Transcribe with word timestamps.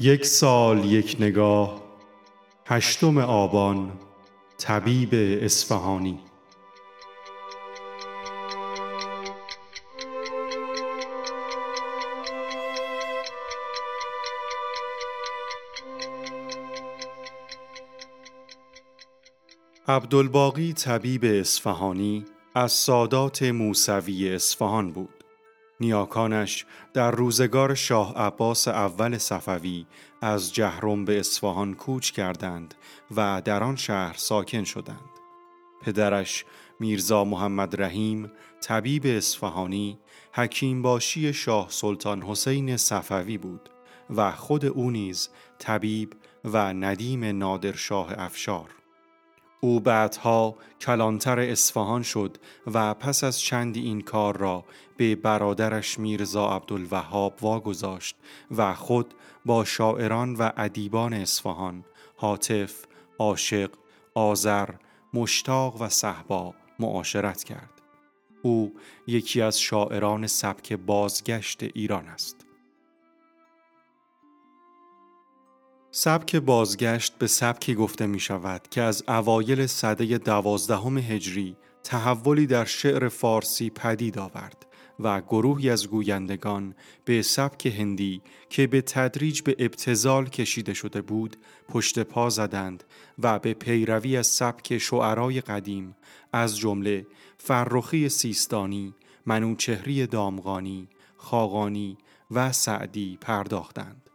یک 0.00 0.26
سال 0.26 0.84
یک 0.84 1.16
نگاه 1.20 1.82
هشتم 2.66 3.18
آبان 3.18 3.92
طبیب 4.58 5.08
اصفهانی. 5.42 6.20
عبدالباقی 19.88 20.72
طبیب 20.72 21.24
اصفهانی 21.24 22.24
از 22.54 22.72
سادات 22.72 23.42
موسوی 23.42 24.34
اصفهان 24.34 24.92
بود. 24.92 25.17
نیاکانش 25.80 26.66
در 26.94 27.10
روزگار 27.10 27.74
شاه 27.74 28.14
عباس 28.16 28.68
اول 28.68 29.18
صفوی 29.18 29.86
از 30.22 30.54
جهرم 30.54 31.04
به 31.04 31.18
اصفهان 31.18 31.74
کوچ 31.74 32.10
کردند 32.10 32.74
و 33.16 33.42
در 33.44 33.62
آن 33.62 33.76
شهر 33.76 34.14
ساکن 34.16 34.64
شدند. 34.64 35.10
پدرش 35.82 36.44
میرزا 36.80 37.24
محمد 37.24 37.82
رحیم 37.82 38.32
طبیب 38.60 39.02
اصفهانی 39.06 39.98
حکیم 40.32 40.82
باشی 40.82 41.32
شاه 41.32 41.66
سلطان 41.70 42.22
حسین 42.22 42.76
صفوی 42.76 43.38
بود 43.38 43.70
و 44.16 44.32
خود 44.32 44.64
او 44.64 44.90
نیز 44.90 45.28
طبیب 45.58 46.14
و 46.44 46.72
ندیم 46.72 47.24
نادرشاه 47.24 48.14
افشار 48.18 48.77
او 49.60 49.80
بعدها 49.80 50.56
کلانتر 50.80 51.40
اصفهان 51.40 52.02
شد 52.02 52.36
و 52.66 52.94
پس 52.94 53.24
از 53.24 53.40
چندی 53.40 53.80
این 53.80 54.00
کار 54.00 54.36
را 54.36 54.64
به 54.96 55.16
برادرش 55.16 55.98
میرزا 55.98 56.48
عبدالوهاب 56.48 57.38
واگذاشت 57.40 58.16
و 58.50 58.74
خود 58.74 59.14
با 59.44 59.64
شاعران 59.64 60.34
و 60.34 60.50
ادیبان 60.56 61.12
اصفهان 61.12 61.84
حاطف، 62.16 62.84
عاشق، 63.18 63.70
آذر، 64.14 64.68
مشتاق 65.14 65.82
و 65.82 65.88
صحبا 65.88 66.54
معاشرت 66.78 67.44
کرد. 67.44 67.70
او 68.42 68.74
یکی 69.06 69.42
از 69.42 69.60
شاعران 69.60 70.26
سبک 70.26 70.72
بازگشت 70.72 71.62
ایران 71.62 72.08
است. 72.08 72.47
سبک 75.90 76.36
بازگشت 76.36 77.18
به 77.18 77.26
سبکی 77.26 77.74
گفته 77.74 78.06
می 78.06 78.20
شود 78.20 78.68
که 78.70 78.82
از 78.82 79.04
اوایل 79.08 79.66
سده 79.66 80.18
دوازدهم 80.18 80.98
هجری 80.98 81.56
تحولی 81.82 82.46
در 82.46 82.64
شعر 82.64 83.08
فارسی 83.08 83.70
پدید 83.70 84.18
آورد 84.18 84.66
و 85.00 85.20
گروهی 85.20 85.70
از 85.70 85.88
گویندگان 85.88 86.74
به 87.04 87.22
سبک 87.22 87.66
هندی 87.66 88.22
که 88.50 88.66
به 88.66 88.80
تدریج 88.80 89.42
به 89.42 89.56
ابتزال 89.58 90.26
کشیده 90.26 90.74
شده 90.74 91.02
بود 91.02 91.36
پشت 91.68 91.98
پا 91.98 92.30
زدند 92.30 92.84
و 93.18 93.38
به 93.38 93.54
پیروی 93.54 94.16
از 94.16 94.26
سبک 94.26 94.78
شعرای 94.78 95.40
قدیم 95.40 95.96
از 96.32 96.58
جمله 96.58 97.06
فرخی 97.38 98.08
سیستانی، 98.08 98.94
منوچهری 99.26 100.06
دامغانی، 100.06 100.88
خاقانی 101.16 101.98
و 102.30 102.52
سعدی 102.52 103.18
پرداختند. 103.20 104.08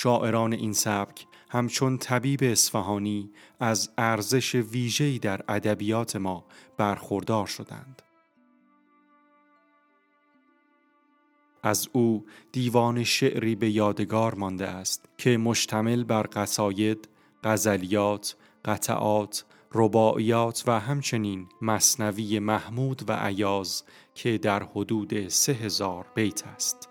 شاعران 0.00 0.52
این 0.52 0.72
سبک 0.72 1.26
همچون 1.50 1.98
طبیب 1.98 2.40
اصفهانی 2.42 3.30
از 3.60 3.90
ارزش 3.98 4.54
ویژه‌ای 4.54 5.18
در 5.18 5.40
ادبیات 5.48 6.16
ما 6.16 6.44
برخوردار 6.76 7.46
شدند. 7.46 8.02
از 11.62 11.88
او 11.92 12.26
دیوان 12.52 13.04
شعری 13.04 13.54
به 13.54 13.70
یادگار 13.70 14.34
مانده 14.34 14.68
است 14.68 15.08
که 15.18 15.36
مشتمل 15.36 16.04
بر 16.04 16.26
قصاید، 16.32 17.08
غزلیات، 17.44 18.36
قطعات، 18.64 19.44
رباعیات 19.74 20.64
و 20.66 20.80
همچنین 20.80 21.46
مصنوی 21.62 22.38
محمود 22.38 23.02
و 23.08 23.12
عیاز 23.12 23.84
که 24.14 24.38
در 24.38 24.62
حدود 24.62 25.28
سه 25.28 25.52
هزار 25.52 26.06
بیت 26.14 26.46
است. 26.46 26.88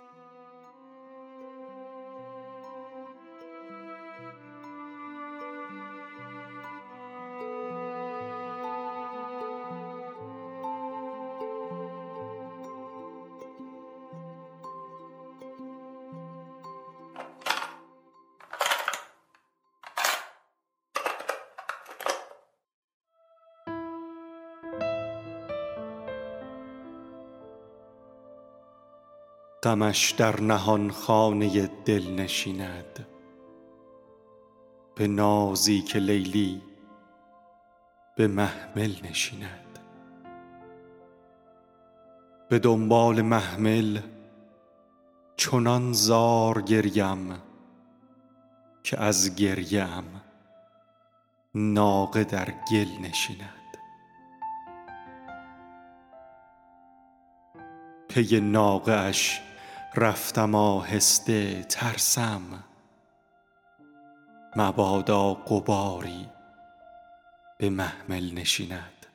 غمش 29.68 30.12
در 30.12 30.42
نهان 30.42 30.92
خانه 30.92 31.68
دل 31.68 32.16
نشیند. 32.16 33.08
به 34.96 35.08
نازی 35.08 35.82
که 35.82 36.00
لیلی 36.00 36.62
به 38.16 38.28
محمل 38.28 38.94
نشیند. 39.04 39.80
به 42.50 42.60
دنبال 42.60 43.22
محمل 43.22 44.00
چنان 45.38 45.94
زار 45.94 46.62
گریم 46.62 47.42
که 48.84 49.00
از 49.00 49.36
گریم 49.36 50.22
ناقه 51.56 52.24
در 52.24 52.54
گل 52.72 52.90
نشیند. 53.02 53.78
پی 58.10 58.40
ناقه 58.40 58.92
اش 58.92 59.47
رفتم 59.98 60.56
آهسته 60.56 61.64
ترسم. 61.64 62.64
مبادا 64.56 65.34
قباری 65.34 66.30
به 67.58 67.70
محمل 67.70 68.34
نشیند. 68.34 69.06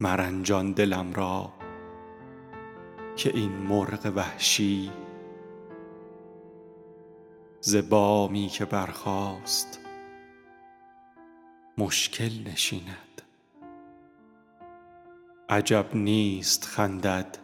مرنجان 0.00 0.72
دلم 0.72 1.12
را 1.12 1.52
که 3.16 3.30
این 3.34 3.52
مرغ 3.52 4.12
وحشی 4.16 4.92
ز 7.60 7.76
بامی 7.76 8.48
که 8.48 8.64
برخاست 8.64 9.80
مشکل 11.78 12.48
نشیند. 12.50 13.07
عجب 15.50 15.86
نیست 15.94 16.64
خندد 16.64 17.38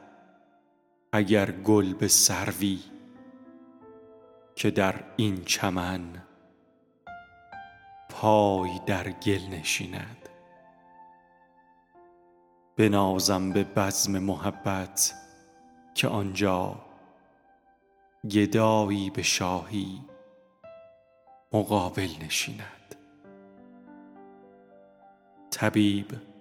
اگر 1.13 1.51
گل 1.51 1.95
به 1.95 2.09
سروی 2.09 2.79
که 4.55 4.71
در 4.71 5.05
این 5.17 5.45
چمن 5.45 6.23
پای 8.11 8.81
در 8.87 9.11
گل 9.11 9.41
نشیند. 9.51 10.29
بنازم 12.77 13.53
به 13.53 13.65
بزم 13.65 14.19
محبت 14.19 15.15
که 15.95 16.09
آنجا 16.09 16.85
گدایی 18.31 19.11
به 19.11 19.23
شاهی 19.23 20.05
مقابل 21.53 22.09
نشیند. 22.27 22.95
طبیب 25.51 26.34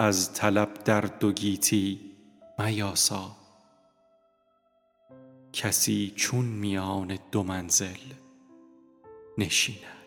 از 0.00 0.34
طلب 0.34 0.74
در 0.84 1.00
دو 1.00 1.32
گیتی 1.32 2.00
میاسا. 2.58 3.36
کسی 5.52 6.12
چون 6.16 6.44
میان 6.44 7.18
دو 7.32 7.42
منزل 7.42 7.98
نشیند. 9.38 9.99